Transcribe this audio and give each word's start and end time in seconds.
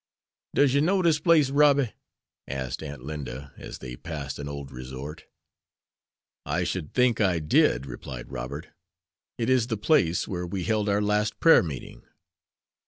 "Does 0.55 0.73
yer 0.73 0.81
know 0.81 1.03
dis 1.03 1.19
place, 1.19 1.51
Robby," 1.51 1.93
asked 2.47 2.81
Aunt 2.81 3.03
Linda, 3.03 3.53
as 3.55 3.77
they 3.77 3.95
passed 3.95 4.39
an 4.39 4.49
old 4.49 4.71
resort. 4.71 5.25
"I 6.43 6.63
should 6.63 6.95
think 6.95 7.21
I 7.21 7.37
did," 7.37 7.85
replied 7.85 8.31
Robert. 8.31 8.69
"It 9.37 9.47
is 9.47 9.67
the 9.67 9.77
place 9.77 10.27
where 10.27 10.47
we 10.47 10.63
held 10.63 10.89
our 10.89 11.03
last 11.03 11.39
prayer 11.39 11.61
meeting." 11.61 12.01